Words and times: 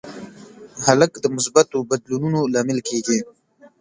هلک 0.85 1.11
د 1.19 1.25
مثبتو 1.35 1.77
بدلونونو 1.89 2.39
لامل 2.53 2.79
کېږي. 2.89 3.19